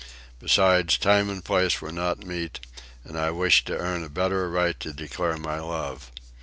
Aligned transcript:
Besides, 0.39 0.97
time 0.97 1.29
and 1.29 1.45
place 1.45 1.79
were 1.79 1.91
not 1.91 2.25
meet, 2.25 2.59
and 3.03 3.15
I 3.15 3.29
wished 3.29 3.67
to 3.67 3.77
earn 3.77 4.03
a 4.03 4.09
better 4.09 4.49
right 4.49 4.79
to 4.79 4.93
declare 4.93 5.37
my 5.37 5.59
love. 5.59 6.09